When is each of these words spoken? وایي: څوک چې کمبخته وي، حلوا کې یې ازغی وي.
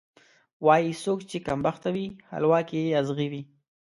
وایي: 0.65 0.91
څوک 1.03 1.19
چې 1.29 1.37
کمبخته 1.47 1.89
وي، 1.95 2.07
حلوا 2.31 2.59
کې 2.69 2.77
یې 2.85 2.91
ازغی 3.01 3.27
وي. 3.31 3.41